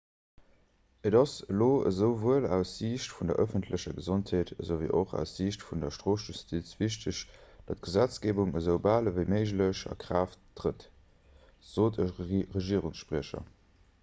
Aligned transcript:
et 1.07 1.15
ass 1.23 1.33
elo 1.53 1.67
esouwuel 1.89 2.45
aus 2.55 2.69
siicht 2.77 3.11
vun 3.17 3.29
der 3.31 3.41
ëffentlecher 3.43 3.93
gesondheet 3.99 4.53
ewéi 4.55 4.87
och 5.01 5.11
aus 5.19 5.33
siicht 5.39 5.65
vun 5.67 5.85
der 5.85 5.93
strofjustiz 5.97 6.71
wichteg 6.79 7.19
datt 7.67 7.81
d'gesetzgeebung 7.83 8.57
esoubal 8.61 9.11
ewéi 9.13 9.27
méiglech 9.35 9.83
a 9.91 9.99
kraaft 10.05 10.41
trëtt 10.63 10.87
sot 11.75 12.01
e 12.05 12.09
regierungsspriecher 12.57 13.45